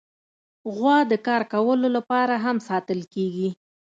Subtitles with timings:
[0.75, 3.49] غوا د کار کولو لپاره هم ساتل کېږي.